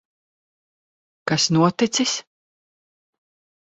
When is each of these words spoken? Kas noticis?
Kas 1.33 1.47
noticis? 1.59 2.19